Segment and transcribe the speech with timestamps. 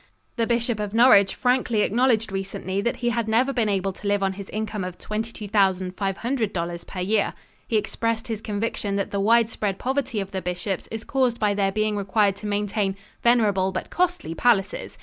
[0.35, 4.23] The Bishop of Norwich frankly acknowledged recently that he had never been able to live
[4.23, 7.33] on his income of $22,500 per year.
[7.67, 11.53] He expressed his conviction that the wide spread poverty of the bishops is caused by
[11.53, 14.97] their being required to maintain "venerable but costly palaces."